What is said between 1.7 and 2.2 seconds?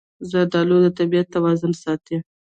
ساتي.